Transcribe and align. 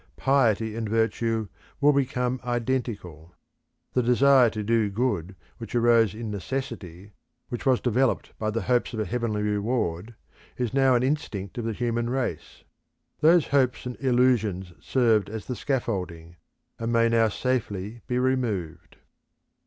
Piety 0.17 0.75
and 0.75 0.89
virtue 0.89 1.47
will 1.79 1.93
become 1.93 2.39
identical. 2.43 3.35
The 3.93 4.01
desire 4.01 4.49
to 4.49 4.63
do 4.63 4.89
good 4.89 5.35
which 5.59 5.75
arose 5.75 6.15
in 6.15 6.31
necessity, 6.31 7.11
which 7.49 7.67
was 7.67 7.79
developed 7.79 8.33
by 8.39 8.49
the 8.49 8.63
hopes 8.63 8.95
of 8.95 8.99
a 8.99 9.05
heavenly 9.05 9.43
reward, 9.43 10.15
is 10.57 10.73
now 10.73 10.95
an 10.95 11.03
instinct 11.03 11.59
of 11.59 11.65
the 11.65 11.73
human 11.73 12.09
race. 12.09 12.63
Those 13.19 13.49
hopes 13.49 13.85
and 13.85 13.95
illusions 14.03 14.73
served 14.79 15.29
as 15.29 15.45
the 15.45 15.55
scaffolding, 15.55 16.37
and 16.79 16.91
may 16.91 17.07
now 17.07 17.29
safely 17.29 18.01
be 18.07 18.17
removed. 18.17 18.97